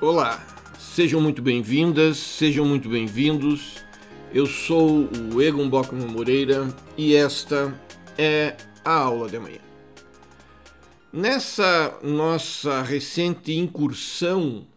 Olá, 0.00 0.40
sejam 0.78 1.20
muito 1.20 1.42
bem-vindas, 1.42 2.18
sejam 2.18 2.64
muito 2.64 2.88
bem-vindos. 2.88 3.78
Eu 4.32 4.46
sou 4.46 5.08
o 5.34 5.42
Egon 5.42 5.68
Bockman 5.68 6.06
Moreira 6.06 6.72
e 6.96 7.16
esta 7.16 7.76
é 8.16 8.56
a 8.84 8.92
aula 8.92 9.28
de 9.28 9.38
amanhã. 9.38 9.58
Nessa 11.12 11.98
nossa 12.00 12.80
recente 12.80 13.52
incursão 13.52 14.68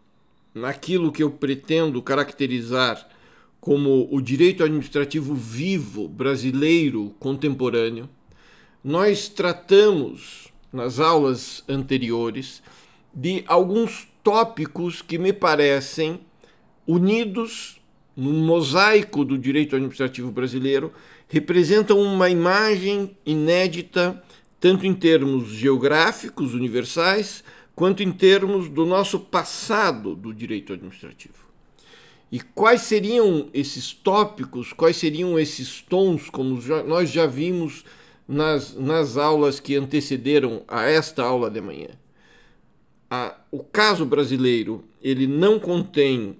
naquilo 0.55 1.12
que 1.12 1.22
eu 1.22 1.30
pretendo 1.30 2.02
caracterizar 2.02 3.08
como 3.59 4.08
o 4.12 4.20
direito 4.20 4.63
administrativo 4.63 5.35
vivo 5.35 6.08
brasileiro 6.08 7.13
contemporâneo, 7.20 8.09
nós 8.84 9.30
tratamos 9.30 10.48
nas 10.73 10.99
aulas 10.99 11.63
anteriores 11.70 12.63
de 13.13 13.44
alguns 13.45 14.08
tópicos 14.23 15.02
que 15.02 15.17
me 15.17 15.34
parecem 15.34 16.20
unidos 16.88 17.81
no 18.16 18.31
mosaico 18.31 19.23
do 19.23 19.38
direito 19.38 19.75
administrativo 19.75 20.31
brasileiro, 20.31 20.91
representam 21.27 21.99
uma 21.99 22.29
imagem 22.29 23.15
inédita, 23.26 24.21
tanto 24.59 24.85
em 24.85 24.93
termos 24.93 25.49
geográficos 25.49 26.53
universais, 26.53 27.43
quanto 27.73 28.03
em 28.03 28.12
termos 28.12 28.70
do 28.70 28.85
nosso 28.85 29.20
passado 29.20 30.15
do 30.15 30.34
direito 30.34 30.73
administrativo. 30.73 31.41
E 32.31 32.40
quais 32.40 32.81
seriam 32.81 33.49
esses 33.53 33.93
tópicos, 33.93 34.71
quais 34.71 34.98
seriam 34.98 35.40
esses 35.40 35.81
tons, 35.81 36.29
como 36.29 36.62
já, 36.62 36.84
nós 36.84 37.09
já 37.09 37.26
vimos 37.26 37.84
nas, 38.27 38.73
nas 38.76 39.17
aulas 39.17 39.59
que 39.59 39.76
antecederam 39.76 40.63
a 40.67 40.84
esta 40.84 41.23
aula 41.23 41.49
de 41.49 41.59
manhã? 41.59 41.90
A, 43.13 43.35
o 43.51 43.62
caso 43.62 44.05
brasileiro 44.05 44.85
ele 45.01 45.27
não 45.27 45.59
contém 45.59 46.37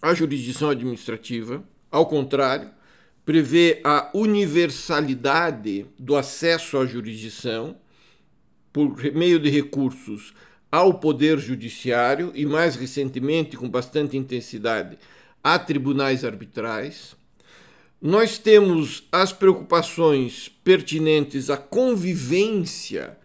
a 0.00 0.14
jurisdição 0.14 0.70
administrativa, 0.70 1.62
ao 1.90 2.06
contrário, 2.06 2.70
prevê 3.22 3.82
a 3.84 4.08
universalidade 4.14 5.84
do 5.98 6.16
acesso 6.16 6.78
à 6.78 6.86
jurisdição 6.86 7.76
por 8.72 8.96
meio 9.12 9.38
de 9.38 9.50
recursos 9.50 10.32
ao 10.72 10.94
Poder 10.94 11.38
Judiciário 11.38 12.32
e, 12.34 12.46
mais 12.46 12.76
recentemente, 12.76 13.54
com 13.54 13.68
bastante 13.68 14.16
intensidade, 14.16 14.98
a 15.44 15.58
tribunais 15.58 16.24
arbitrais. 16.24 17.14
Nós 18.00 18.38
temos 18.38 19.06
as 19.12 19.34
preocupações 19.34 20.48
pertinentes 20.64 21.50
à 21.50 21.58
convivência, 21.58 23.18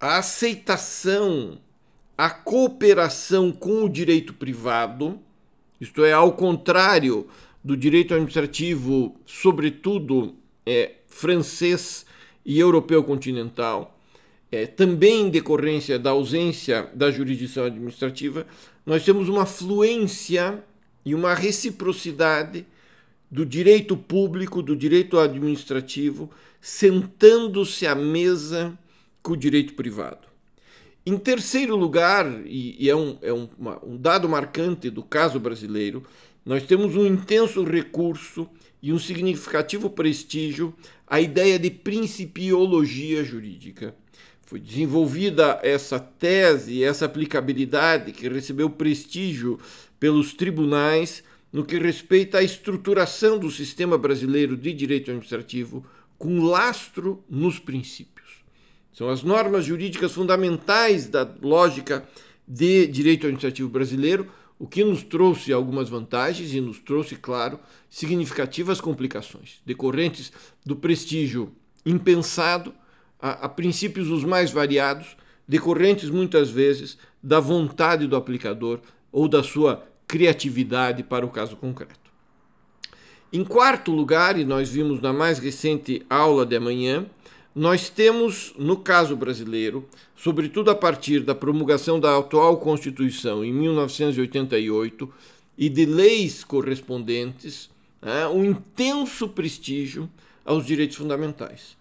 à 0.00 0.18
aceitação, 0.18 1.60
à 2.16 2.30
cooperação 2.30 3.50
com 3.50 3.84
o 3.84 3.88
direito 3.88 4.34
privado, 4.34 5.18
isto 5.80 6.04
é, 6.04 6.12
ao 6.12 6.32
contrário 6.32 7.26
do 7.62 7.76
direito 7.76 8.14
administrativo, 8.14 9.16
sobretudo 9.26 10.34
é, 10.66 10.92
francês 11.06 12.06
e 12.44 12.58
europeu 12.58 13.02
continental 13.02 13.94
é, 14.54 14.66
também 14.66 15.22
em 15.22 15.30
decorrência 15.30 15.98
da 15.98 16.10
ausência 16.10 16.88
da 16.94 17.10
jurisdição 17.10 17.64
administrativa, 17.64 18.46
nós 18.86 19.04
temos 19.04 19.28
uma 19.28 19.44
fluência 19.44 20.62
e 21.04 21.12
uma 21.12 21.34
reciprocidade 21.34 22.64
do 23.28 23.44
direito 23.44 23.96
público, 23.96 24.62
do 24.62 24.76
direito 24.76 25.18
administrativo, 25.18 26.30
sentando-se 26.60 27.84
à 27.84 27.96
mesa 27.96 28.78
com 29.22 29.32
o 29.32 29.36
direito 29.36 29.74
privado. 29.74 30.33
Em 31.06 31.18
terceiro 31.18 31.76
lugar, 31.76 32.26
e, 32.46 32.76
e 32.78 32.88
é, 32.88 32.96
um, 32.96 33.18
é 33.20 33.32
um, 33.32 33.48
uma, 33.58 33.84
um 33.84 33.96
dado 33.96 34.28
marcante 34.28 34.88
do 34.88 35.02
caso 35.02 35.38
brasileiro, 35.38 36.02
nós 36.44 36.62
temos 36.62 36.96
um 36.96 37.06
intenso 37.06 37.62
recurso 37.62 38.48
e 38.82 38.92
um 38.92 38.98
significativo 38.98 39.90
prestígio 39.90 40.74
à 41.06 41.20
ideia 41.20 41.58
de 41.58 41.70
principiologia 41.70 43.22
jurídica 43.24 43.94
foi 44.46 44.60
desenvolvida 44.60 45.58
essa 45.62 45.98
tese, 45.98 46.84
essa 46.84 47.06
aplicabilidade 47.06 48.12
que 48.12 48.28
recebeu 48.28 48.68
prestígio 48.68 49.58
pelos 49.98 50.34
tribunais 50.34 51.24
no 51.52 51.64
que 51.64 51.78
respeita 51.78 52.38
à 52.38 52.42
estruturação 52.42 53.38
do 53.38 53.50
sistema 53.50 53.96
brasileiro 53.96 54.56
de 54.56 54.72
direito 54.72 55.10
administrativo 55.10 55.84
com 56.18 56.42
lastro 56.42 57.24
nos 57.28 57.58
princípios. 57.58 58.43
São 58.94 59.08
as 59.08 59.24
normas 59.24 59.64
jurídicas 59.64 60.12
fundamentais 60.12 61.08
da 61.08 61.28
lógica 61.42 62.08
de 62.46 62.86
direito 62.86 63.26
administrativo 63.26 63.68
brasileiro, 63.68 64.28
o 64.56 64.68
que 64.68 64.84
nos 64.84 65.02
trouxe 65.02 65.52
algumas 65.52 65.88
vantagens 65.88 66.54
e 66.54 66.60
nos 66.60 66.78
trouxe, 66.78 67.16
claro, 67.16 67.58
significativas 67.90 68.80
complicações 68.80 69.60
decorrentes 69.66 70.32
do 70.64 70.76
prestígio 70.76 71.52
impensado 71.84 72.72
a, 73.20 73.46
a 73.46 73.48
princípios 73.48 74.10
os 74.10 74.22
mais 74.22 74.52
variados, 74.52 75.16
decorrentes 75.46 76.08
muitas 76.08 76.48
vezes 76.48 76.96
da 77.20 77.40
vontade 77.40 78.06
do 78.06 78.14
aplicador 78.14 78.78
ou 79.10 79.26
da 79.26 79.42
sua 79.42 79.84
criatividade 80.06 81.02
para 81.02 81.26
o 81.26 81.30
caso 81.30 81.56
concreto. 81.56 82.12
Em 83.32 83.42
quarto 83.42 83.90
lugar, 83.90 84.38
e 84.38 84.44
nós 84.44 84.68
vimos 84.70 85.00
na 85.00 85.12
mais 85.12 85.40
recente 85.40 86.06
aula 86.08 86.46
de 86.46 86.54
amanhã, 86.54 87.04
nós 87.54 87.88
temos, 87.88 88.52
no 88.58 88.76
caso 88.76 89.14
brasileiro, 89.14 89.88
sobretudo 90.16 90.70
a 90.70 90.74
partir 90.74 91.20
da 91.20 91.34
promulgação 91.34 92.00
da 92.00 92.18
atual 92.18 92.56
Constituição 92.56 93.44
em 93.44 93.52
1988 93.52 95.12
e 95.56 95.68
de 95.68 95.86
leis 95.86 96.42
correspondentes, 96.42 97.70
né, 98.02 98.26
um 98.26 98.44
intenso 98.44 99.28
prestígio 99.28 100.10
aos 100.44 100.66
direitos 100.66 100.96
fundamentais. 100.96 101.76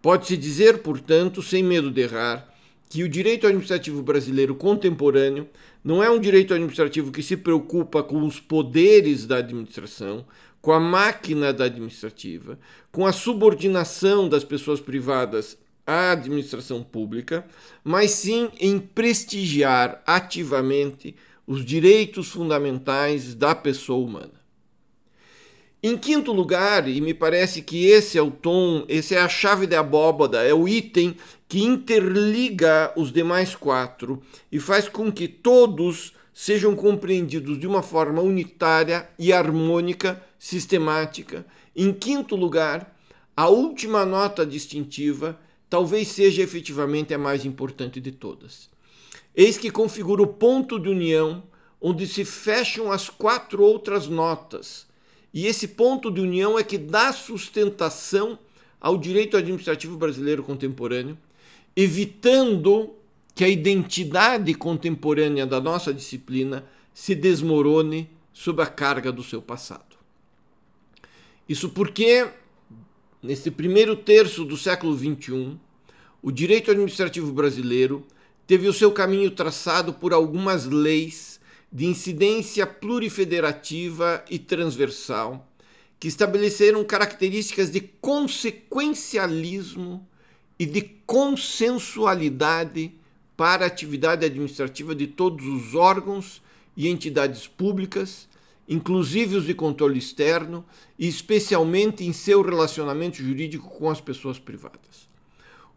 Pode-se 0.00 0.36
dizer, 0.36 0.78
portanto, 0.78 1.42
sem 1.42 1.62
medo 1.62 1.90
de 1.90 2.00
errar, 2.00 2.48
que 2.88 3.02
o 3.02 3.08
direito 3.08 3.46
administrativo 3.46 4.02
brasileiro 4.02 4.54
contemporâneo 4.54 5.46
não 5.84 6.02
é 6.02 6.10
um 6.10 6.18
direito 6.18 6.54
administrativo 6.54 7.12
que 7.12 7.22
se 7.22 7.36
preocupa 7.36 8.02
com 8.02 8.24
os 8.24 8.40
poderes 8.40 9.26
da 9.26 9.36
administração, 9.36 10.24
com 10.60 10.72
a 10.72 10.80
máquina 10.80 11.52
da 11.52 11.64
administrativa, 11.64 12.58
com 12.90 13.06
a 13.06 13.12
subordinação 13.12 14.28
das 14.28 14.44
pessoas 14.44 14.80
privadas 14.80 15.58
à 15.86 16.12
administração 16.12 16.82
pública, 16.82 17.46
mas 17.82 18.10
sim 18.10 18.50
em 18.60 18.78
prestigiar 18.78 20.02
ativamente 20.06 21.14
os 21.46 21.64
direitos 21.64 22.28
fundamentais 22.28 23.34
da 23.34 23.54
pessoa 23.54 24.06
humana. 24.06 24.38
Em 25.80 25.96
quinto 25.96 26.32
lugar, 26.32 26.88
e 26.88 27.00
me 27.00 27.14
parece 27.14 27.62
que 27.62 27.86
esse 27.86 28.18
é 28.18 28.22
o 28.22 28.32
tom, 28.32 28.84
esse 28.88 29.14
é 29.14 29.20
a 29.20 29.28
chave 29.28 29.64
de 29.64 29.76
abóbada, 29.76 30.42
é 30.42 30.52
o 30.52 30.68
item 30.68 31.16
que 31.48 31.62
interliga 31.62 32.92
os 32.96 33.12
demais 33.12 33.54
quatro 33.54 34.20
e 34.50 34.58
faz 34.58 34.88
com 34.88 35.10
que 35.10 35.28
todos 35.28 36.12
sejam 36.34 36.74
compreendidos 36.74 37.58
de 37.58 37.66
uma 37.66 37.82
forma 37.82 38.20
unitária 38.20 39.08
e 39.18 39.32
harmônica, 39.32 40.20
sistemática. 40.38 41.46
Em 41.74 41.92
quinto 41.92 42.36
lugar, 42.36 42.96
a 43.36 43.48
última 43.48 44.04
nota 44.04 44.44
distintiva 44.44 45.38
talvez 45.68 46.08
seja 46.08 46.42
efetivamente 46.42 47.12
a 47.12 47.18
mais 47.18 47.44
importante 47.44 48.00
de 48.00 48.12
todas. 48.12 48.68
Eis 49.34 49.58
que 49.58 49.70
configura 49.70 50.22
o 50.22 50.26
ponto 50.26 50.78
de 50.78 50.88
união 50.88 51.42
onde 51.80 52.06
se 52.06 52.24
fecham 52.24 52.90
as 52.90 53.08
quatro 53.08 53.62
outras 53.62 54.08
notas 54.08 54.88
e 55.32 55.46
esse 55.46 55.68
ponto 55.68 56.10
de 56.10 56.20
união 56.20 56.58
é 56.58 56.64
que 56.64 56.78
dá 56.78 57.12
sustentação 57.12 58.38
ao 58.80 58.96
direito 58.96 59.36
administrativo 59.36 59.96
brasileiro 59.96 60.42
contemporâneo, 60.42 61.18
evitando 61.76 62.94
que 63.34 63.44
a 63.44 63.48
identidade 63.48 64.54
contemporânea 64.54 65.46
da 65.46 65.60
nossa 65.60 65.92
disciplina 65.92 66.64
se 66.94 67.14
desmorone 67.14 68.10
sob 68.32 68.62
a 68.62 68.66
carga 68.66 69.12
do 69.12 69.22
seu 69.22 69.42
passado. 69.42 69.87
Isso 71.48 71.70
porque, 71.70 72.28
nesse 73.22 73.50
primeiro 73.50 73.96
terço 73.96 74.44
do 74.44 74.56
século 74.56 74.96
XXI, 74.96 75.56
o 76.20 76.30
direito 76.30 76.70
administrativo 76.70 77.32
brasileiro 77.32 78.06
teve 78.46 78.68
o 78.68 78.72
seu 78.72 78.92
caminho 78.92 79.30
traçado 79.30 79.94
por 79.94 80.12
algumas 80.12 80.66
leis 80.66 81.40
de 81.72 81.86
incidência 81.86 82.66
plurifederativa 82.66 84.22
e 84.28 84.38
transversal, 84.38 85.48
que 85.98 86.08
estabeleceram 86.08 86.84
características 86.84 87.70
de 87.70 87.80
consequencialismo 87.80 90.06
e 90.58 90.66
de 90.66 90.82
consensualidade 91.06 92.92
para 93.36 93.64
a 93.64 93.68
atividade 93.68 94.26
administrativa 94.26 94.94
de 94.94 95.06
todos 95.06 95.46
os 95.46 95.74
órgãos 95.74 96.42
e 96.76 96.88
entidades 96.88 97.46
públicas, 97.46 98.27
inclusive 98.68 99.36
os 99.36 99.46
de 99.46 99.54
controle 99.54 99.98
externo, 99.98 100.64
e 100.98 101.08
especialmente 101.08 102.04
em 102.04 102.12
seu 102.12 102.42
relacionamento 102.42 103.16
jurídico 103.16 103.68
com 103.70 103.88
as 103.88 104.00
pessoas 104.00 104.38
privadas. 104.38 105.08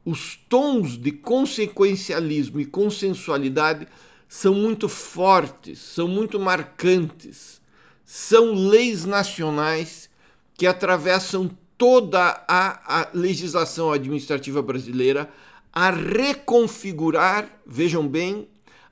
Os 0.04 0.36
tons 0.50 0.98
de 0.98 1.12
consequencialismo 1.12 2.60
e 2.60 2.66
consensualidade 2.66 3.88
são 4.28 4.54
muito 4.54 4.90
fortes, 4.90 5.80
são 5.80 6.08
muito 6.08 6.40
marcantes. 6.40 7.62
São 8.04 8.54
leis 8.54 9.06
nacionais 9.06 10.10
que 10.58 10.68
atravessam 10.68 11.50
toda 11.78 12.44
a, 12.48 13.02
a 13.02 13.10
legislação 13.14 13.92
administrativa 13.92 14.62
brasileira 14.62 15.32
a 15.72 15.90
reconfigurar, 15.90 17.62
vejam 17.66 18.08
bem, 18.08 18.48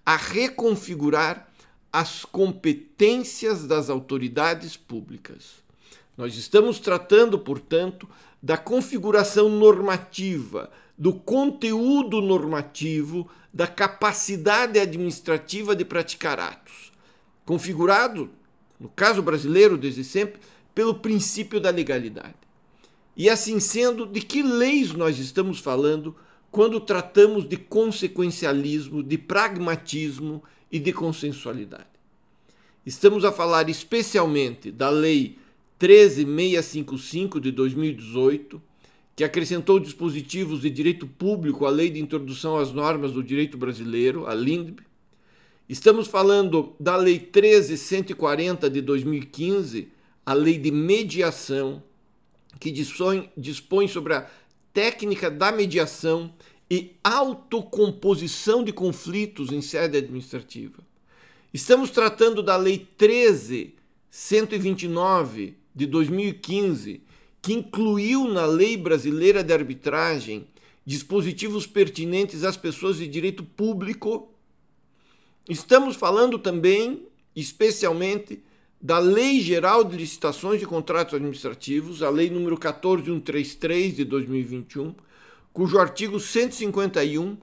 a 0.05 0.15
reconfigurar 0.15 1.48
as 1.91 2.23
competências 2.23 3.65
das 3.65 3.89
autoridades 3.89 4.77
públicas. 4.77 5.63
Nós 6.17 6.35
estamos 6.35 6.79
tratando, 6.79 7.39
portanto, 7.39 8.07
da 8.41 8.57
configuração 8.57 9.49
normativa, 9.49 10.69
do 10.97 11.13
conteúdo 11.13 12.21
normativo, 12.21 13.29
da 13.53 13.65
capacidade 13.65 14.79
administrativa 14.79 15.75
de 15.75 15.83
praticar 15.83 16.39
atos, 16.39 16.91
configurado, 17.45 18.29
no 18.79 18.89
caso 18.89 19.21
brasileiro, 19.21 19.77
desde 19.77 20.03
sempre, 20.03 20.39
pelo 20.75 20.95
princípio 20.95 21.59
da 21.59 21.69
legalidade. 21.69 22.35
E 23.15 23.29
assim 23.29 23.59
sendo, 23.59 24.05
de 24.05 24.21
que 24.21 24.41
leis 24.41 24.93
nós 24.93 25.19
estamos 25.19 25.59
falando 25.59 26.15
quando 26.51 26.79
tratamos 26.79 27.47
de 27.47 27.57
consequencialismo, 27.57 29.03
de 29.03 29.17
pragmatismo 29.17 30.43
e 30.71 30.79
de 30.79 30.91
consensualidade? 30.91 31.87
Estamos 32.85 33.23
a 33.23 33.31
falar 33.31 33.69
especialmente 33.69 34.71
da 34.71 34.89
Lei 34.89 35.37
13655 35.77 37.39
de 37.39 37.51
2018, 37.51 38.61
que 39.15 39.23
acrescentou 39.23 39.79
dispositivos 39.79 40.61
de 40.61 40.69
direito 40.69 41.05
público 41.05 41.65
à 41.65 41.69
Lei 41.69 41.89
de 41.89 41.99
Introdução 41.99 42.57
às 42.57 42.71
Normas 42.71 43.11
do 43.11 43.23
Direito 43.23 43.57
Brasileiro, 43.57 44.25
a 44.25 44.33
LINDB. 44.33 44.83
Estamos 45.67 46.07
falando 46.07 46.73
da 46.79 46.95
Lei 46.95 47.19
13140 47.19 48.69
de 48.69 48.81
2015, 48.81 49.89
a 50.25 50.33
Lei 50.33 50.57
de 50.57 50.71
Mediação, 50.71 51.83
que 52.59 52.71
dispõe, 52.71 53.29
dispõe 53.37 53.87
sobre 53.87 54.15
a 54.15 54.27
técnica 54.73 55.29
da 55.29 55.51
mediação 55.51 56.33
e 56.69 56.95
autocomposição 57.03 58.63
de 58.63 58.71
conflitos 58.71 59.51
em 59.51 59.61
sede 59.61 59.97
administrativa. 59.97 60.81
Estamos 61.53 61.89
tratando 61.89 62.41
da 62.43 62.55
Lei 62.55 62.87
13129 62.97 65.57
de 65.73 65.87
2015, 65.87 67.01
que 67.41 67.53
incluiu 67.53 68.27
na 68.27 68.45
Lei 68.45 68.77
Brasileira 68.77 69.43
de 69.43 69.51
Arbitragem 69.51 70.47
dispositivos 70.85 71.65
pertinentes 71.65 72.43
às 72.43 72.57
pessoas 72.57 72.97
de 72.97 73.07
direito 73.07 73.43
público. 73.43 74.31
Estamos 75.47 75.95
falando 75.95 76.37
também, 76.37 77.07
especialmente, 77.35 78.43
da 78.81 78.97
Lei 78.97 79.41
Geral 79.41 79.83
de 79.83 79.97
Licitações 79.97 80.61
e 80.61 80.65
Contratos 80.65 81.13
Administrativos, 81.13 82.01
a 82.01 82.09
Lei 82.09 82.29
número 82.29 82.57
14133 82.57 83.97
de 83.97 84.05
2021, 84.05 84.95
cujo 85.51 85.77
artigo 85.77 86.19
151 86.19 87.37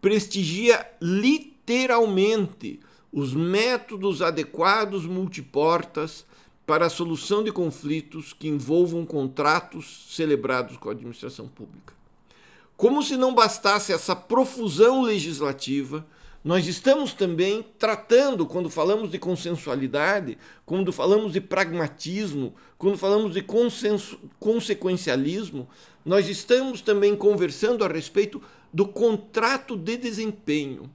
prestigia 0.00 0.86
literalmente 1.00 2.80
os 3.10 3.32
métodos 3.32 4.20
adequados 4.20 5.06
multiportas 5.06 6.26
para 6.66 6.86
a 6.86 6.90
solução 6.90 7.42
de 7.42 7.50
conflitos 7.50 8.32
que 8.32 8.48
envolvam 8.48 9.04
contratos 9.04 10.06
celebrados 10.10 10.76
com 10.76 10.88
a 10.88 10.92
administração 10.92 11.48
pública. 11.48 11.94
Como 12.76 13.02
se 13.02 13.16
não 13.16 13.34
bastasse 13.34 13.92
essa 13.92 14.16
profusão 14.16 15.02
legislativa, 15.02 16.04
nós 16.44 16.66
estamos 16.66 17.12
também 17.12 17.64
tratando, 17.78 18.44
quando 18.46 18.68
falamos 18.68 19.10
de 19.10 19.18
consensualidade, 19.18 20.36
quando 20.66 20.92
falamos 20.92 21.32
de 21.32 21.40
pragmatismo, 21.40 22.54
quando 22.76 22.98
falamos 22.98 23.34
de 23.34 23.42
consenso, 23.42 24.18
consequencialismo, 24.40 25.68
nós 26.04 26.28
estamos 26.28 26.80
também 26.80 27.14
conversando 27.14 27.84
a 27.84 27.88
respeito 27.88 28.42
do 28.72 28.88
contrato 28.88 29.76
de 29.76 29.96
desempenho, 29.96 30.90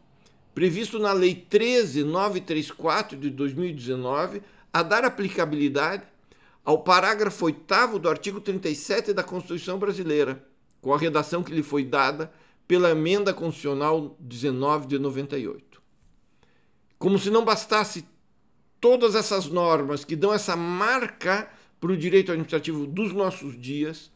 previsto 0.53 0.99
na 0.99 1.13
Lei 1.13 1.33
13934 1.33 3.17
de 3.17 3.29
2019, 3.29 4.41
a 4.73 4.83
dar 4.83 5.05
aplicabilidade 5.05 6.03
ao 6.65 6.79
parágrafo 6.79 7.45
8 7.45 7.99
do 7.99 8.09
artigo 8.09 8.41
37 8.41 9.13
da 9.13 9.23
Constituição 9.23 9.79
Brasileira, 9.79 10.43
com 10.81 10.93
a 10.93 10.97
redação 10.97 11.41
que 11.41 11.53
lhe 11.53 11.63
foi 11.63 11.85
dada 11.85 12.29
pela 12.67 12.91
emenda 12.91 13.33
constitucional 13.33 14.15
19 14.19 14.87
de 14.87 14.99
98. 14.99 15.81
Como 16.99 17.17
se 17.17 17.29
não 17.29 17.45
bastasse 17.45 18.05
todas 18.81 19.15
essas 19.15 19.47
normas 19.47 20.03
que 20.03 20.15
dão 20.15 20.33
essa 20.33 20.55
marca 20.55 21.49
para 21.79 21.91
o 21.91 21.97
direito 21.97 22.31
administrativo 22.31 22.85
dos 22.85 23.13
nossos 23.13 23.59
dias, 23.59 24.11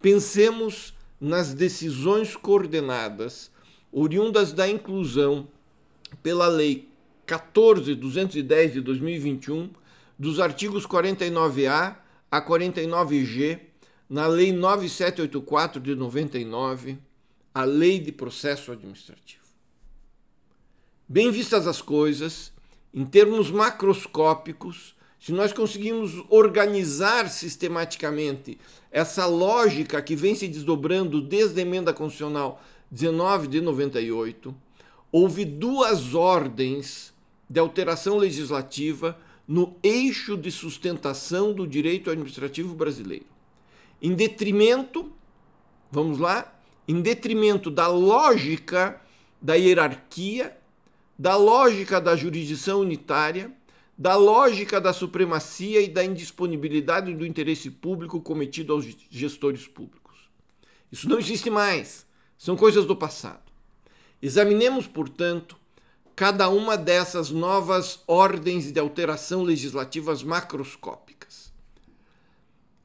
pensemos 0.00 0.94
nas 1.20 1.54
decisões 1.54 2.34
coordenadas 2.34 3.50
oriundas 3.92 4.52
da 4.52 4.66
inclusão 4.66 5.46
pela 6.22 6.48
Lei 6.48 6.88
14.210 7.26 8.72
de 8.72 8.80
2021 8.80 9.70
dos 10.18 10.40
artigos 10.40 10.86
49A 10.86 11.96
a 12.30 12.42
49G 12.42 13.60
na 14.08 14.26
Lei 14.26 14.52
9784 14.52 15.80
de 15.80 15.94
99 15.94 16.98
a 17.54 17.64
lei 17.64 17.98
de 17.98 18.12
processo 18.12 18.72
administrativo. 18.72 19.42
Bem 21.08 21.30
vistas 21.30 21.66
as 21.66 21.82
coisas, 21.82 22.52
em 22.94 23.04
termos 23.04 23.50
macroscópicos, 23.50 24.94
se 25.20 25.32
nós 25.32 25.52
conseguimos 25.52 26.12
organizar 26.28 27.28
sistematicamente 27.28 28.58
essa 28.90 29.26
lógica 29.26 30.02
que 30.02 30.16
vem 30.16 30.34
se 30.34 30.48
desdobrando 30.48 31.20
desde 31.20 31.60
a 31.60 31.62
emenda 31.62 31.92
constitucional 31.92 32.62
19 32.90 33.46
de 33.46 33.60
98, 33.60 34.54
houve 35.10 35.44
duas 35.44 36.14
ordens 36.14 37.12
de 37.48 37.60
alteração 37.60 38.16
legislativa 38.16 39.18
no 39.46 39.76
eixo 39.82 40.36
de 40.36 40.50
sustentação 40.50 41.52
do 41.52 41.66
direito 41.66 42.10
administrativo 42.10 42.74
brasileiro. 42.74 43.26
Em 44.00 44.14
detrimento, 44.14 45.12
vamos 45.90 46.18
lá, 46.18 46.52
em 46.86 47.00
detrimento 47.00 47.70
da 47.70 47.86
lógica 47.86 49.00
da 49.40 49.54
hierarquia, 49.54 50.56
da 51.18 51.36
lógica 51.36 52.00
da 52.00 52.14
jurisdição 52.14 52.80
unitária, 52.80 53.52
da 53.98 54.16
lógica 54.16 54.80
da 54.80 54.92
supremacia 54.92 55.80
e 55.80 55.88
da 55.88 56.04
indisponibilidade 56.04 57.12
do 57.14 57.26
interesse 57.26 57.70
público 57.70 58.20
cometido 58.20 58.72
aos 58.72 58.86
gestores 59.10 59.66
públicos. 59.66 60.30
Isso 60.90 61.08
não 61.08 61.18
existe 61.18 61.50
mais, 61.50 62.06
são 62.38 62.56
coisas 62.56 62.84
do 62.84 62.96
passado. 62.96 63.52
Examinemos, 64.20 64.86
portanto, 64.86 65.56
cada 66.14 66.48
uma 66.48 66.76
dessas 66.76 67.30
novas 67.30 68.00
ordens 68.06 68.70
de 68.70 68.78
alteração 68.78 69.42
legislativas 69.42 70.22
macroscópicas. 70.22 71.52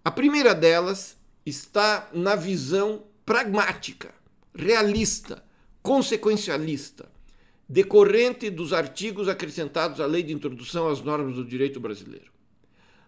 A 0.04 0.12
primeira 0.12 0.56
delas 0.56 1.18
está 1.46 2.10
na 2.14 2.36
visão 2.36 3.04
pragmática, 3.28 4.16
realista, 4.56 5.44
consequencialista, 5.84 7.12
decorrente 7.68 8.50
dos 8.50 8.72
artigos 8.72 9.28
acrescentados 9.28 10.00
à 10.00 10.06
Lei 10.06 10.24
de 10.24 10.32
Introdução 10.32 10.88
às 10.88 11.02
Normas 11.02 11.36
do 11.36 11.44
Direito 11.44 11.78
Brasileiro. 11.78 12.32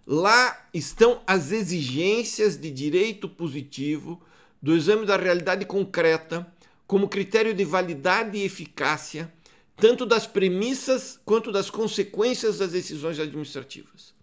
Lá 0.06 0.68
estão 0.74 1.22
as 1.26 1.54
exigências 1.54 2.58
de 2.58 2.70
direito 2.70 3.30
positivo 3.30 4.22
do 4.62 4.76
exame 4.76 5.06
da 5.06 5.16
realidade 5.16 5.66
concreta 5.66 6.46
como 6.86 7.08
critério 7.08 7.54
de 7.54 7.64
validade 7.64 8.38
e 8.38 8.44
eficácia 8.44 9.32
tanto 9.78 10.06
das 10.06 10.28
premissas 10.28 11.18
quanto 11.24 11.50
das 11.50 11.70
consequências 11.70 12.58
das 12.58 12.74
decisões 12.74 13.18
administrativas. 13.22 14.14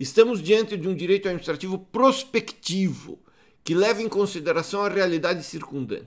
Estamos 0.00 0.42
diante 0.42 0.78
de 0.78 0.88
um 0.88 0.94
direito 0.94 1.28
administrativo 1.28 1.78
prospectivo, 1.78 3.18
que 3.66 3.74
leva 3.74 4.00
em 4.00 4.08
consideração 4.08 4.84
a 4.84 4.88
realidade 4.88 5.42
circundante. 5.42 6.06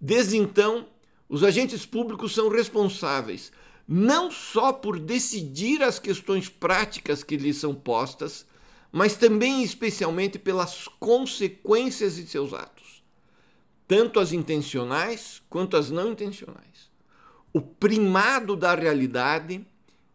Desde 0.00 0.38
então, 0.38 0.88
os 1.28 1.44
agentes 1.44 1.84
públicos 1.84 2.32
são 2.32 2.48
responsáveis 2.48 3.52
não 3.86 4.30
só 4.30 4.72
por 4.72 4.98
decidir 4.98 5.82
as 5.82 5.98
questões 5.98 6.48
práticas 6.48 7.22
que 7.22 7.36
lhes 7.36 7.58
são 7.58 7.74
postas, 7.74 8.46
mas 8.90 9.14
também 9.14 9.60
e 9.60 9.64
especialmente 9.64 10.38
pelas 10.38 10.88
consequências 10.98 12.16
de 12.16 12.26
seus 12.26 12.54
atos, 12.54 13.04
tanto 13.86 14.18
as 14.18 14.32
intencionais 14.32 15.42
quanto 15.50 15.76
as 15.76 15.90
não 15.90 16.12
intencionais. 16.12 16.90
O 17.52 17.60
primado 17.60 18.56
da 18.56 18.74
realidade 18.74 19.66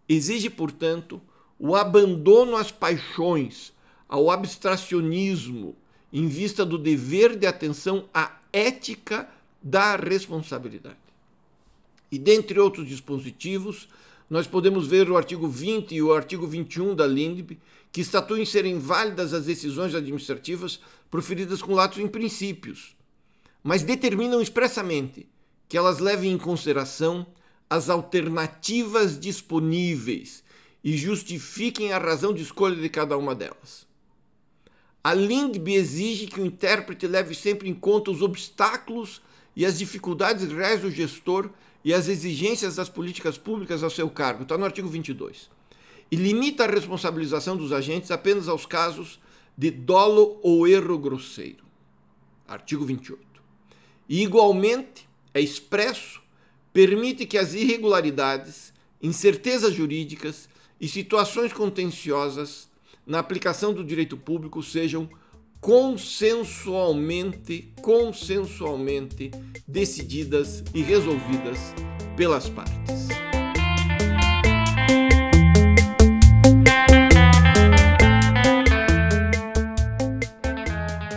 exige, 0.07 0.49
portanto, 0.49 1.21
o 1.59 1.75
abandono 1.75 2.57
às 2.57 2.71
paixões, 2.71 3.71
ao 4.07 4.31
abstracionismo, 4.31 5.77
em 6.11 6.27
vista 6.27 6.65
do 6.65 6.77
dever 6.77 7.35
de 7.35 7.45
atenção 7.45 8.07
à 8.13 8.37
ética 8.51 9.29
da 9.61 9.95
responsabilidade. 9.95 10.97
E 12.11 12.17
dentre 12.17 12.59
outros 12.59 12.87
dispositivos, 12.87 13.87
nós 14.29 14.47
podemos 14.47 14.87
ver 14.87 15.09
o 15.09 15.17
artigo 15.17 15.47
20 15.47 15.93
e 15.93 16.01
o 16.01 16.13
artigo 16.13 16.47
21 16.47 16.95
da 16.95 17.05
LINDB, 17.05 17.57
que 17.91 18.01
estatuem 18.01 18.45
serem 18.45 18.79
válidas 18.79 19.33
as 19.33 19.45
decisões 19.45 19.95
administrativas 19.95 20.79
proferidas 21.09 21.61
com 21.61 21.73
latos 21.73 21.97
em 21.97 22.07
princípios, 22.07 22.95
mas 23.63 23.81
determinam 23.81 24.41
expressamente 24.41 25.27
que 25.67 25.77
elas 25.77 25.99
levem 25.99 26.31
em 26.31 26.37
consideração 26.37 27.25
as 27.69 27.89
alternativas 27.89 29.19
disponíveis 29.19 30.43
e 30.83 30.95
justifiquem 30.95 31.91
a 31.91 31.99
razão 31.99 32.33
de 32.33 32.41
escolha 32.41 32.75
de 32.75 32.89
cada 32.89 33.17
uma 33.17 33.35
delas. 33.35 33.88
A 35.03 35.13
LINDB 35.13 35.75
exige 35.75 36.27
que 36.27 36.41
o 36.41 36.45
intérprete 36.45 37.07
leve 37.07 37.33
sempre 37.33 37.69
em 37.69 37.73
conta 37.73 38.11
os 38.11 38.21
obstáculos 38.21 39.21
e 39.55 39.65
as 39.65 39.77
dificuldades 39.77 40.51
reais 40.51 40.81
do 40.81 40.91
gestor 40.91 41.49
e 41.83 41.93
as 41.93 42.07
exigências 42.07 42.75
das 42.75 42.89
políticas 42.89 43.37
públicas 43.37 43.81
ao 43.83 43.89
seu 43.89 44.09
cargo, 44.09 44.43
está 44.43 44.57
no 44.57 44.65
artigo 44.65 44.89
22. 44.89 45.49
E 46.11 46.15
limita 46.15 46.65
a 46.65 46.67
responsabilização 46.67 47.55
dos 47.55 47.71
agentes 47.71 48.11
apenas 48.11 48.47
aos 48.47 48.65
casos 48.65 49.19
de 49.57 49.71
dolo 49.71 50.39
ou 50.41 50.67
erro 50.67 50.97
grosseiro. 50.97 51.63
Artigo 52.47 52.85
28. 52.85 53.21
E, 54.07 54.23
igualmente, 54.23 55.07
é 55.33 55.39
expresso, 55.39 56.21
permite 56.73 57.25
que 57.25 57.37
as 57.37 57.53
irregularidades, 57.53 58.73
incertezas 59.01 59.73
jurídicas 59.73 60.49
e 60.81 60.87
situações 60.87 61.53
contenciosas 61.53 62.68
na 63.09 63.19
aplicação 63.19 63.73
do 63.73 63.83
direito 63.83 64.15
público 64.15 64.61
sejam 64.61 65.09
consensualmente, 65.59 67.73
consensualmente 67.81 69.31
decididas 69.67 70.63
e 70.75 70.83
resolvidas 70.83 71.73
pelas 72.15 72.47
partes. 72.47 73.07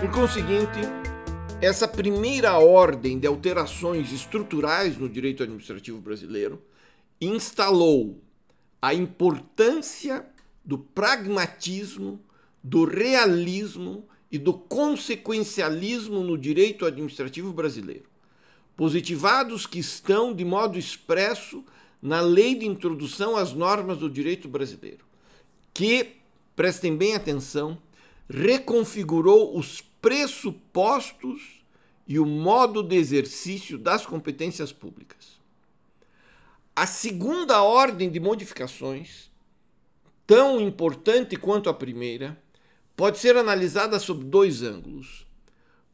Por 0.01 0.11
conseguinte, 0.11 0.81
essa 1.61 1.87
primeira 1.87 2.59
ordem 2.59 3.19
de 3.19 3.27
alterações 3.27 4.11
estruturais 4.13 4.97
no 4.97 5.11
direito 5.11 5.43
administrativo 5.43 6.01
brasileiro 6.01 6.59
instalou 7.21 8.19
a 8.81 8.95
importância 8.95 10.25
do 10.65 10.79
pragmatismo, 10.79 12.21
do 12.63 12.85
realismo 12.85 14.07
e 14.31 14.39
do 14.39 14.55
consequencialismo 14.55 16.23
no 16.23 16.39
direito 16.39 16.87
administrativo 16.87 17.53
brasileiro, 17.53 18.09
positivados 18.77 19.67
que 19.67 19.79
estão 19.79 20.35
de 20.35 20.45
modo 20.45 20.79
expresso 20.79 21.65
na 22.01 22.21
Lei 22.21 22.55
de 22.55 22.67
Introdução 22.67 23.37
às 23.37 23.53
Normas 23.53 23.99
do 23.99 24.09
Direito 24.09 24.49
Brasileiro, 24.49 25.05
que, 25.75 26.17
prestem 26.57 26.97
bem 26.97 27.15
atenção, 27.15 27.79
reconfigurou 28.29 29.57
os 29.57 29.81
pressupostos 30.01 31.63
e 32.07 32.19
o 32.19 32.27
modo 32.27 32.83
de 32.83 32.97
exercício 32.97 33.79
das 33.79 34.05
competências 34.05 34.73
públicas. 34.73 35.41
A 36.75 36.87
segunda 36.87 37.63
ordem 37.63 38.11
de 38.11 38.19
modificações, 38.19 39.31
tão 40.27 40.61
importante 40.61 41.37
quanto 41.37 41.69
a 41.69 41.75
primeira, 41.75 42.41
pode 42.97 43.19
ser 43.19 43.37
analisada 43.37 43.99
sob 43.99 44.25
dois 44.25 44.63
ângulos. 44.63 45.27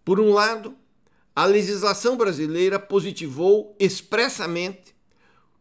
Por 0.04 0.20
um 0.20 0.32
lado, 0.32 0.76
a 1.34 1.44
legislação 1.44 2.16
brasileira 2.16 2.78
positivou 2.78 3.74
expressamente 3.78 4.94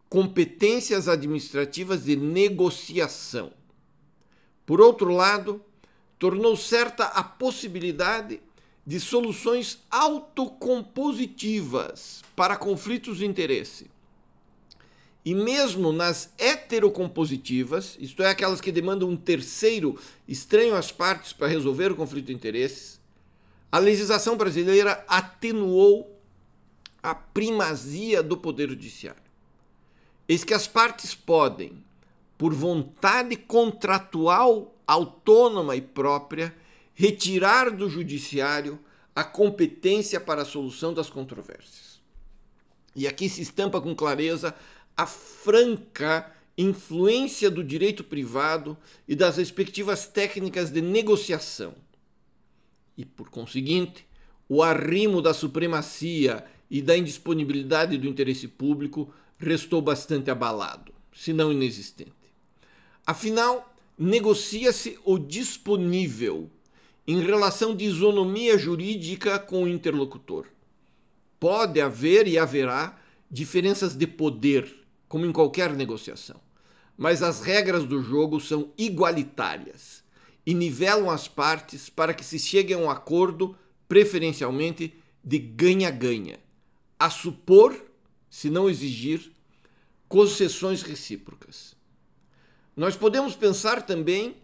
competências 0.09 1.07
administrativas 1.07 2.03
de 2.05 2.15
negociação. 2.15 3.51
Por 4.65 4.81
outro 4.81 5.13
lado, 5.13 5.63
tornou 6.17 6.55
certa 6.55 7.05
a 7.05 7.23
possibilidade 7.23 8.41
de 8.85 8.99
soluções 8.99 9.79
autocompositivas 9.91 12.21
para 12.35 12.55
conflitos 12.55 13.17
de 13.17 13.25
interesse 13.25 13.89
e 15.27 15.35
mesmo 15.35 15.91
nas 15.91 16.33
heterocompositivas, 16.37 17.97
isto 17.99 18.23
é, 18.23 18.29
aquelas 18.29 18.61
que 18.61 18.71
demandam 18.71 19.09
um 19.09 19.17
terceiro 19.17 19.99
estranho 20.25 20.73
às 20.73 20.89
partes 20.89 21.33
para 21.33 21.49
resolver 21.49 21.91
o 21.91 21.97
conflito 21.97 22.27
de 22.27 22.33
interesses, 22.33 22.97
a 23.69 23.77
legislação 23.77 24.37
brasileira 24.37 25.03
atenuou 25.05 26.17
a 27.03 27.13
primazia 27.13 28.23
do 28.23 28.37
Poder 28.37 28.69
Judiciário. 28.69 29.21
Eis 30.29 30.45
que 30.45 30.53
as 30.53 30.65
partes 30.65 31.13
podem, 31.13 31.83
por 32.37 32.53
vontade 32.53 33.35
contratual 33.35 34.73
autônoma 34.87 35.75
e 35.75 35.81
própria, 35.81 36.55
retirar 36.93 37.69
do 37.69 37.89
Judiciário 37.89 38.79
a 39.13 39.25
competência 39.25 40.21
para 40.21 40.43
a 40.43 40.45
solução 40.45 40.93
das 40.93 41.09
controvérsias. 41.09 41.99
E 42.95 43.05
aqui 43.05 43.27
se 43.27 43.41
estampa 43.41 43.81
com 43.81 43.93
clareza 43.93 44.55
a 44.97 45.05
franca 45.05 46.33
influência 46.57 47.51
do 47.51 47.63
direito 47.63 48.03
privado 48.03 48.75
e 49.07 49.15
das 49.15 49.37
respectivas 49.37 50.07
técnicas 50.07 50.71
de 50.71 50.81
negociação. 50.81 51.75
E, 52.97 53.05
por 53.05 53.29
conseguinte, 53.29 54.07
o 54.49 54.63
arrimo 54.63 55.21
da 55.21 55.35
supremacia 55.35 56.43
e 56.69 56.81
da 56.81 56.97
indisponibilidade 56.97 57.97
do 57.97 58.07
interesse 58.07 58.47
público 58.47 59.13
restou 59.37 59.81
bastante 59.81 60.31
abalado, 60.31 60.91
se 61.13 61.31
não 61.31 61.51
inexistente. 61.51 62.11
Afinal, 63.05 63.73
negocia-se 63.97 64.97
o 65.05 65.19
disponível 65.19 66.49
em 67.05 67.21
relação 67.21 67.75
de 67.75 67.85
isonomia 67.85 68.57
jurídica 68.57 69.37
com 69.37 69.63
o 69.63 69.67
interlocutor. 69.67 70.47
Pode 71.39 71.79
haver 71.79 72.27
e 72.27 72.37
haverá 72.37 72.99
diferenças 73.29 73.95
de 73.95 74.07
poder 74.07 74.86
como 75.07 75.25
em 75.25 75.31
qualquer 75.31 75.73
negociação. 75.73 76.39
Mas 76.97 77.21
as 77.21 77.41
regras 77.41 77.83
do 77.83 78.01
jogo 78.01 78.39
são 78.39 78.71
igualitárias 78.77 80.03
e 80.45 80.53
nivelam 80.53 81.09
as 81.09 81.27
partes 81.27 81.89
para 81.89 82.13
que 82.13 82.23
se 82.23 82.39
chegue 82.39 82.73
a 82.73 82.77
um 82.77 82.89
acordo, 82.89 83.55
preferencialmente 83.87 84.93
de 85.23 85.37
ganha-ganha, 85.37 86.39
a 86.97 87.09
supor, 87.09 87.75
se 88.29 88.49
não 88.49 88.69
exigir, 88.69 89.31
concessões 90.07 90.81
recíprocas. 90.81 91.75
Nós 92.75 92.95
podemos 92.95 93.35
pensar 93.35 93.81
também 93.81 94.37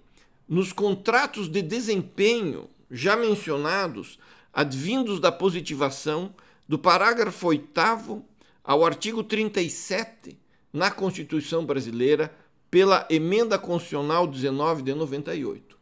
nos 0.48 0.74
contratos 0.74 1.48
de 1.48 1.62
desempenho 1.62 2.70
já 2.92 3.16
mencionados, 3.16 4.20
advindos 4.54 5.20
da 5.20 5.32
positivação 5.32 6.36
do 6.68 6.78
parágrafo 6.78 7.48
8 7.48 8.24
ao 8.64 8.86
artigo 8.86 9.24
37 9.24 10.43
na 10.74 10.90
Constituição 10.90 11.64
brasileira 11.64 12.36
pela 12.72 13.08
Emenda 13.10 13.60
Constitucional 13.60 14.26
19 14.26 14.82
de 14.82 14.96
98. 14.96 15.78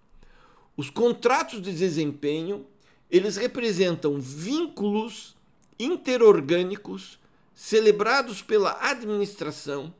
Os 0.75 0.89
contratos 0.89 1.61
de 1.61 1.73
desempenho, 1.73 2.65
eles 3.09 3.37
representam 3.37 4.19
vínculos 4.19 5.37
interorgânicos 5.79 7.17
celebrados 7.55 8.41
pela 8.41 8.77
administração 8.81 9.93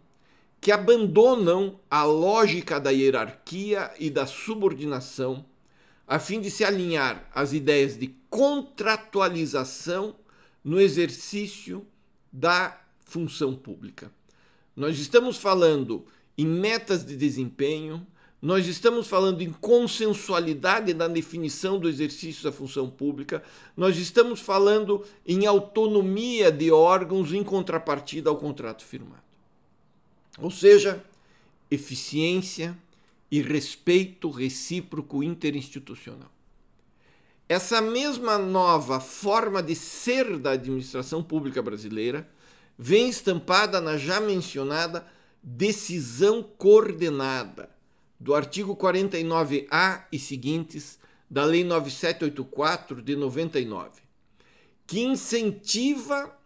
que 0.59 0.71
abandonam 0.71 1.79
a 1.89 2.03
lógica 2.03 2.79
da 2.79 2.91
hierarquia 2.91 3.91
e 3.97 4.09
da 4.09 4.27
subordinação 4.27 5.45
a 6.07 6.19
fim 6.19 6.41
de 6.41 6.51
se 6.51 6.65
alinhar 6.65 7.25
às 7.33 7.53
ideias 7.53 7.97
de 7.97 8.13
contratualização 8.29 10.13
no 10.61 10.79
exercício 10.79 11.87
da 12.31 12.79
função 13.05 13.55
pública. 13.55 14.11
Nós 14.75 14.99
estamos 14.99 15.37
falando 15.37 16.05
em 16.37 16.45
metas 16.45 17.05
de 17.05 17.15
desempenho, 17.15 18.05
nós 18.41 18.65
estamos 18.65 19.07
falando 19.07 19.41
em 19.41 19.51
consensualidade 19.51 20.93
na 20.93 21.07
definição 21.07 21.77
do 21.77 21.87
exercício 21.87 22.43
da 22.43 22.51
função 22.51 22.89
pública, 22.89 23.43
nós 23.77 23.97
estamos 23.97 24.39
falando 24.39 25.05
em 25.27 25.45
autonomia 25.45 26.51
de 26.51 26.71
órgãos 26.71 27.33
em 27.33 27.43
contrapartida 27.43 28.29
ao 28.29 28.37
contrato 28.37 28.83
firmado. 28.83 29.21
Ou 30.39 30.49
seja, 30.49 31.03
eficiência 31.69 32.75
e 33.29 33.41
respeito 33.41 34.29
recíproco 34.29 35.21
interinstitucional. 35.21 36.31
Essa 37.47 37.81
mesma 37.81 38.37
nova 38.37 38.99
forma 38.99 39.61
de 39.61 39.75
ser 39.75 40.37
da 40.39 40.51
administração 40.51 41.21
pública 41.21 41.61
brasileira 41.61 42.27
vem 42.77 43.09
estampada 43.09 43.79
na 43.79 43.97
já 43.97 44.19
mencionada 44.19 45.05
decisão 45.43 46.43
coordenada 46.43 47.69
do 48.19 48.35
artigo 48.35 48.75
49A 48.75 50.05
e 50.11 50.19
seguintes 50.19 50.99
da 51.29 51.43
Lei 51.45 51.63
9784 51.63 53.01
de 53.01 53.15
99, 53.15 54.01
que 54.85 54.99
incentiva 55.01 56.37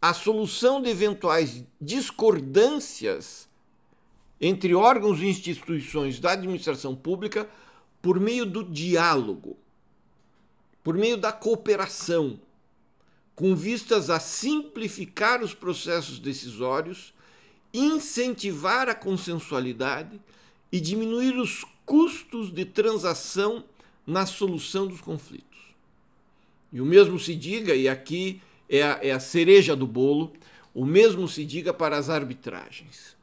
a 0.00 0.14
solução 0.14 0.80
de 0.80 0.88
eventuais 0.88 1.62
discordâncias 1.80 3.48
entre 4.40 4.74
órgãos 4.74 5.20
e 5.20 5.26
instituições 5.26 6.18
da 6.18 6.32
administração 6.32 6.96
pública 6.96 7.48
por 8.00 8.18
meio 8.18 8.46
do 8.46 8.64
diálogo, 8.64 9.58
por 10.82 10.96
meio 10.96 11.18
da 11.18 11.30
cooperação, 11.30 12.40
com 13.40 13.56
vistas 13.56 14.10
a 14.10 14.20
simplificar 14.20 15.42
os 15.42 15.54
processos 15.54 16.18
decisórios, 16.18 17.14
incentivar 17.72 18.86
a 18.86 18.94
consensualidade 18.94 20.20
e 20.70 20.78
diminuir 20.78 21.38
os 21.38 21.64
custos 21.86 22.52
de 22.52 22.66
transação 22.66 23.64
na 24.06 24.26
solução 24.26 24.86
dos 24.86 25.00
conflitos. 25.00 25.58
E 26.70 26.82
o 26.82 26.84
mesmo 26.84 27.18
se 27.18 27.34
diga, 27.34 27.74
e 27.74 27.88
aqui 27.88 28.42
é 28.68 28.82
a, 28.82 28.98
é 29.00 29.10
a 29.10 29.18
cereja 29.18 29.74
do 29.74 29.86
bolo, 29.86 30.34
o 30.74 30.84
mesmo 30.84 31.26
se 31.26 31.42
diga 31.42 31.72
para 31.72 31.96
as 31.96 32.10
arbitragens. 32.10 33.16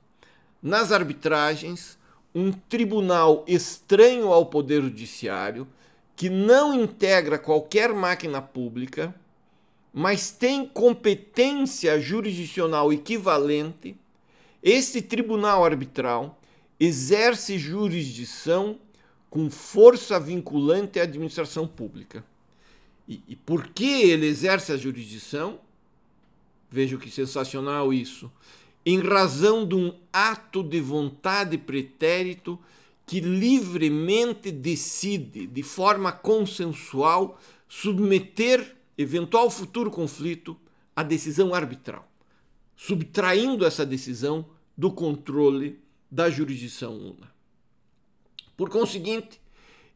Nas 0.64 0.92
arbitragens, 0.92 1.96
um 2.34 2.52
tribunal 2.52 3.46
estranho 3.48 4.34
ao 4.34 4.48
Poder 4.48 4.82
Judiciário, 4.82 5.68
que 6.16 6.28
não 6.28 6.74
integra 6.74 7.38
qualquer 7.38 7.94
máquina 7.94 8.42
pública, 8.42 9.14
mas 9.98 10.30
tem 10.30 10.64
competência 10.64 12.00
jurisdicional 12.00 12.94
equivalente, 12.94 13.96
este 14.62 15.02
tribunal 15.02 15.66
arbitral 15.66 16.40
exerce 16.80 17.58
jurisdição 17.58 18.78
com 19.28 19.50
força 19.50 20.20
vinculante 20.20 21.00
à 21.00 21.02
administração 21.02 21.68
pública. 21.68 22.24
E, 23.10 23.24
e 23.28 23.36
por 23.36 23.70
que 23.70 24.04
ele 24.04 24.28
exerce 24.28 24.72
a 24.72 24.78
jurisdição? 24.78 25.60
Veja 26.70 26.96
que 26.98 27.10
sensacional 27.10 27.92
isso. 27.92 28.32
Em 28.86 29.00
razão 29.00 29.68
de 29.68 29.74
um 29.74 29.96
ato 30.14 30.62
de 30.62 30.80
vontade 30.80 31.58
pretérito 31.58 32.60
que 33.04 33.20
livremente 33.20 34.52
decide, 34.52 35.48
de 35.48 35.64
forma 35.64 36.12
consensual, 36.12 37.42
submeter 37.68 38.77
eventual 38.98 39.50
futuro 39.50 39.92
conflito 39.92 40.58
à 40.96 41.04
decisão 41.04 41.54
arbitral, 41.54 42.10
subtraindo 42.76 43.66
essa 43.66 43.86
decisão 43.86 44.46
do 44.76 44.92
controle 44.92 45.80
da 46.10 46.30
jurisdição 46.30 46.96
una. 46.96 47.32
Por 48.56 48.70
conseguinte, 48.70 49.40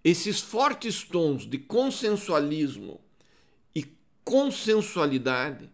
esses 0.03 0.39
fortes 0.39 1.03
tons 1.03 1.47
de 1.47 1.57
consensualismo 1.57 2.99
e 3.73 3.85
consensualidade, 4.23 5.69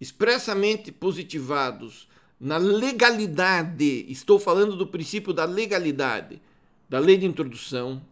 expressamente 0.00 0.92
positivados 0.92 2.08
na 2.38 2.56
legalidade, 2.56 4.04
estou 4.08 4.38
falando 4.38 4.76
do 4.76 4.86
princípio 4.86 5.32
da 5.32 5.44
legalidade, 5.44 6.42
da 6.88 6.98
lei 6.98 7.16
de 7.16 7.24
introdução, 7.24 8.02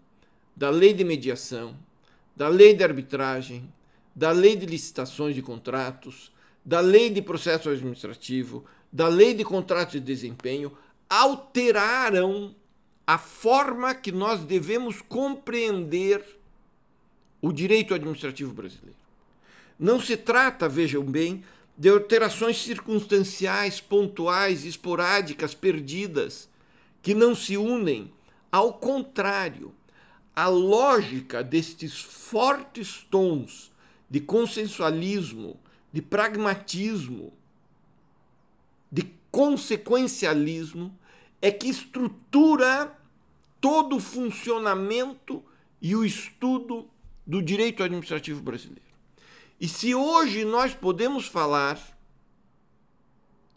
da 0.57 0.71
lei 0.71 0.95
de 0.95 1.04
mediação, 1.04 1.76
da 2.37 2.49
lei 2.49 2.75
de 2.75 2.85
arbitragem, 2.85 3.69
da 4.14 4.31
lei 4.33 4.57
de 4.57 4.67
licitações 4.67 5.35
de 5.35 5.43
contratos, 5.43 6.33
da 6.64 6.81
lei 6.81 7.11
de 7.11 7.23
processo 7.23 7.71
administrativo, 7.71 8.64
da 8.93 9.09
lei 9.09 9.35
de 9.35 9.45
contratos 9.45 9.93
de 9.93 10.00
desempenho, 10.00 10.73
alteraram 11.09 12.55
a 13.07 13.19
forma 13.19 13.95
que 13.95 14.12
nós 14.12 14.40
devemos 14.40 15.00
compreender 15.02 16.25
o 17.40 17.52
direito 17.52 17.95
administrativo 17.95 18.52
brasileiro. 18.52 18.99
Não 19.79 19.99
se 20.00 20.17
trata, 20.17 20.69
vejam 20.69 21.02
bem, 21.02 21.43
de 21.76 21.88
alterações 21.88 22.62
circunstanciais, 22.62 23.81
pontuais, 23.81 24.64
esporádicas, 24.64 25.54
perdidas, 25.54 26.49
que 27.02 27.15
não 27.15 27.35
se 27.35 27.56
unem. 27.56 28.13
Ao 28.52 28.75
contrário, 28.75 29.73
a 30.37 30.47
lógica 30.47 31.43
destes 31.43 31.99
fortes 31.99 33.06
tons 33.11 33.70
de 34.11 34.21
consensualismo, 34.21 35.59
de 35.93 36.03
pragmatismo, 36.03 37.33
de 38.91 39.15
consequencialismo 39.31 40.93
é 41.41 41.51
que 41.51 41.69
estrutura 41.69 42.99
todo 43.61 43.97
o 43.97 44.01
funcionamento 44.01 45.43
e 45.81 45.95
o 45.95 46.05
estudo 46.05 46.91
do 47.27 47.41
direito 47.41 47.83
administrativo 47.83 48.43
brasileiro. 48.43 48.83
E 49.61 49.69
se 49.69 49.95
hoje 49.95 50.45
nós 50.45 50.75
podemos 50.75 51.27
falar 51.27 51.79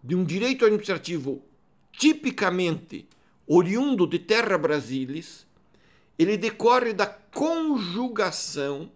de 0.04 0.16
um 0.16 0.24
direito 0.24 0.66
administrativo 0.66 1.42
tipicamente 1.92 3.08
oriundo 3.48 4.06
de 4.06 4.20
terra 4.20 4.58
brasilis, 4.58 5.48
ele 6.20 6.38
decorre 6.38 6.94
da 6.94 7.08
conjugação 7.08 8.92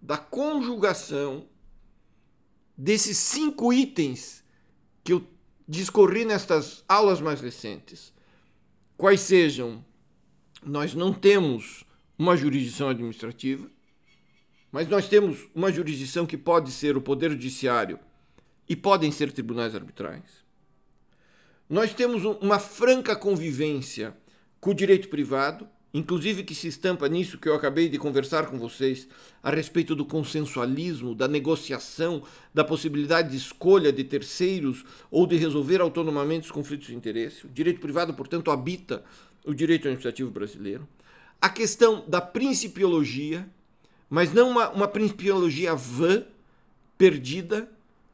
da 0.00 0.16
conjugação 0.16 1.46
desses 2.76 3.16
cinco 3.18 3.72
itens 3.72 4.42
que 5.04 5.12
eu 5.12 5.26
discorri 5.68 6.24
nestas 6.24 6.84
aulas 6.88 7.20
mais 7.20 7.40
recentes. 7.40 8.12
Quais 8.96 9.20
sejam 9.20 9.84
nós 10.62 10.94
não 10.94 11.12
temos 11.12 11.84
uma 12.18 12.36
jurisdição 12.36 12.90
administrativa, 12.90 13.70
mas 14.70 14.88
nós 14.88 15.08
temos 15.08 15.48
uma 15.54 15.72
jurisdição 15.72 16.26
que 16.26 16.36
pode 16.36 16.70
ser 16.70 16.96
o 16.96 17.00
Poder 17.00 17.30
Judiciário 17.30 17.98
e 18.68 18.76
podem 18.76 19.10
ser 19.10 19.32
tribunais 19.32 19.74
arbitrais. 19.74 20.44
Nós 21.68 21.94
temos 21.94 22.24
uma 22.24 22.58
franca 22.58 23.16
convivência 23.16 24.16
com 24.60 24.70
o 24.70 24.74
direito 24.74 25.08
privado, 25.08 25.68
inclusive 25.92 26.44
que 26.44 26.54
se 26.54 26.68
estampa 26.68 27.08
nisso 27.08 27.38
que 27.38 27.48
eu 27.48 27.54
acabei 27.54 27.88
de 27.88 27.98
conversar 27.98 28.46
com 28.46 28.58
vocês 28.58 29.08
a 29.42 29.50
respeito 29.50 29.94
do 29.94 30.04
consensualismo, 30.04 31.14
da 31.14 31.26
negociação, 31.26 32.22
da 32.54 32.64
possibilidade 32.64 33.30
de 33.30 33.36
escolha 33.36 33.92
de 33.92 34.04
terceiros 34.04 34.84
ou 35.10 35.26
de 35.26 35.36
resolver 35.36 35.80
autonomamente 35.80 36.46
os 36.46 36.52
conflitos 36.52 36.86
de 36.88 36.94
interesse. 36.94 37.46
O 37.46 37.48
direito 37.48 37.80
privado, 37.80 38.14
portanto, 38.14 38.50
habita 38.50 39.04
o 39.44 39.52
direito 39.52 39.82
administrativo 39.82 40.30
brasileiro. 40.30 40.86
A 41.40 41.48
questão 41.48 42.04
da 42.06 42.20
principiologia, 42.20 43.48
mas 44.08 44.32
não 44.32 44.50
uma, 44.50 44.68
uma 44.70 44.88
principiologia 44.88 45.74
vã, 45.74 46.24
perdida, 46.96 47.68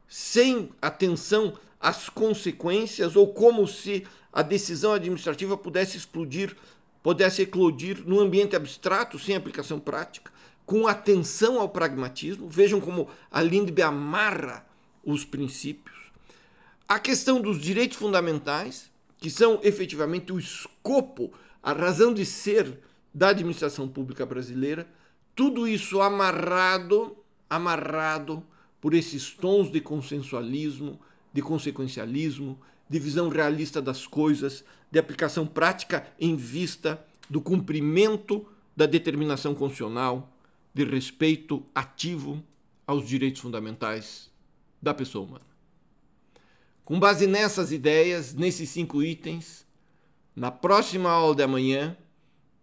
sem 0.07 0.69
atenção 0.81 1.53
às 1.79 2.09
consequências 2.09 3.15
ou 3.15 3.27
como 3.33 3.67
se 3.67 4.07
a 4.31 4.41
decisão 4.41 4.93
administrativa 4.93 5.57
pudesse 5.57 5.97
explodir 5.97 6.55
pudesse 7.01 7.41
eclodir 7.43 8.03
no 8.05 8.19
ambiente 8.19 8.55
abstrato, 8.55 9.17
sem 9.17 9.35
aplicação 9.35 9.79
prática, 9.79 10.31
com 10.65 10.87
atenção 10.87 11.59
ao 11.59 11.69
pragmatismo. 11.69 12.49
Vejam 12.49 12.81
como 12.81 13.07
a 13.31 13.41
Lindbe 13.41 13.81
amarra 13.81 14.65
os 15.03 15.23
princípios. 15.23 15.95
A 16.87 16.99
questão 16.99 17.41
dos 17.41 17.59
direitos 17.59 17.97
fundamentais, 17.97 18.91
que 19.17 19.29
são 19.29 19.59
efetivamente 19.63 20.31
o 20.31 20.39
escopo, 20.39 21.31
a 21.63 21.73
razão 21.73 22.13
de 22.13 22.25
ser 22.25 22.79
da 23.13 23.29
administração 23.29 23.87
pública 23.87 24.25
brasileira, 24.25 24.87
tudo 25.35 25.67
isso 25.67 26.01
amarrado, 26.01 27.17
amarrado 27.49 28.43
por 28.79 28.93
esses 28.93 29.31
tons 29.31 29.71
de 29.71 29.81
consensualismo, 29.81 30.99
de 31.33 31.41
consequencialismo, 31.41 32.59
de 32.89 32.99
visão 32.99 33.29
realista 33.29 33.81
das 33.81 34.07
coisas, 34.07 34.63
de 34.91 34.99
aplicação 34.99 35.45
prática 35.45 36.07
em 36.19 36.35
vista 36.35 37.03
do 37.29 37.41
cumprimento 37.41 38.45
da 38.75 38.85
determinação 38.85 39.53
constitucional 39.53 40.31
de 40.73 40.83
respeito 40.83 41.63
ativo 41.73 42.43
aos 42.85 43.07
direitos 43.07 43.41
fundamentais 43.41 44.29
da 44.81 44.93
pessoa 44.93 45.25
humana. 45.25 45.45
Com 46.85 46.99
base 46.99 47.27
nessas 47.27 47.71
ideias, 47.71 48.33
nesses 48.33 48.69
cinco 48.69 49.03
itens, 49.03 49.65
na 50.35 50.51
próxima 50.51 51.09
aula 51.09 51.35
de 51.35 51.43
amanhã, 51.43 51.97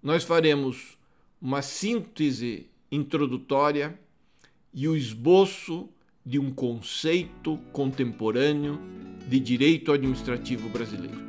nós 0.03 0.25
faremos 0.25 0.97
uma 1.43 1.61
síntese 1.61 2.71
introdutória 2.91 3.99
e 4.73 4.89
o 4.89 4.97
esboço 4.97 5.89
de 6.25 6.39
um 6.39 6.51
conceito 6.51 7.59
contemporâneo 7.73 8.81
de 9.29 9.39
direito 9.39 9.93
administrativo 9.93 10.69
brasileiro. 10.69 11.23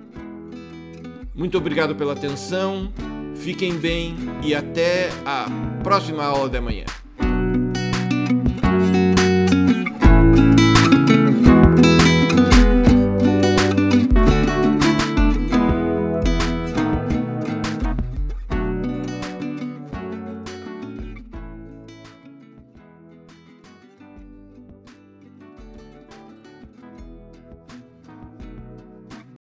Muito 1.34 1.58
obrigado 1.58 1.96
pela 1.96 2.14
atenção, 2.14 2.94
fiquem 3.36 3.78
bem 3.78 4.16
e 4.44 4.56
até 4.56 5.10
a 5.26 5.48
próxima 5.84 6.24
aula 6.24 6.50
de 6.50 6.58
amanhã. 6.58 6.86